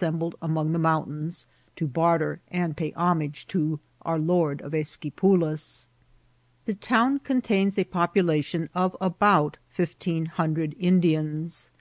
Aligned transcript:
169 0.00 0.14
sembled 0.30 0.46
among 0.46 0.70
the 0.72 0.78
mountains 0.78 1.48
to 1.74 1.88
barter 1.88 2.40
and 2.52 2.76
pay 2.76 2.92
horn* 2.92 3.20
age 3.20 3.48
to 3.48 3.60
^^ 3.78 3.80
our 4.02 4.16
Lord 4.16 4.62
of 4.62 4.70
Esquipulacu" 4.70 5.88
The 6.66 6.74
town 6.76 7.18
contains 7.18 7.76
a 7.80 7.82
population 7.82 8.68
of 8.76 8.96
about 9.00 9.58
fifteen 9.68 10.30
bun* 10.36 10.54
dred 10.54 10.76
Indians. 10.78 11.72